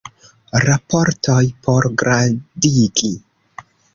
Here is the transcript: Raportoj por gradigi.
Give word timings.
Raportoj 0.63 1.43
por 1.67 1.89
gradigi. 2.03 3.13